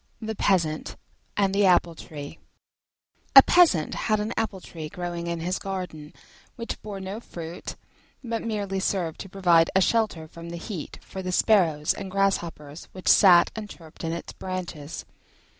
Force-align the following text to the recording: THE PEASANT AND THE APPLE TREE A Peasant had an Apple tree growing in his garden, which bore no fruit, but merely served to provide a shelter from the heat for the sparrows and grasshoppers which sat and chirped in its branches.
THE 0.19 0.33
PEASANT 0.33 0.97
AND 1.37 1.53
THE 1.53 1.67
APPLE 1.67 1.93
TREE 1.93 2.39
A 3.35 3.43
Peasant 3.43 3.93
had 3.93 4.19
an 4.19 4.33
Apple 4.35 4.59
tree 4.59 4.89
growing 4.89 5.27
in 5.27 5.41
his 5.41 5.59
garden, 5.59 6.11
which 6.55 6.81
bore 6.81 6.99
no 6.99 7.19
fruit, 7.19 7.75
but 8.23 8.43
merely 8.43 8.79
served 8.79 9.19
to 9.19 9.29
provide 9.29 9.69
a 9.75 9.79
shelter 9.81 10.27
from 10.27 10.49
the 10.49 10.57
heat 10.57 10.97
for 11.03 11.21
the 11.21 11.31
sparrows 11.31 11.93
and 11.93 12.09
grasshoppers 12.09 12.85
which 12.93 13.07
sat 13.07 13.51
and 13.55 13.69
chirped 13.69 14.03
in 14.03 14.11
its 14.11 14.33
branches. 14.33 15.05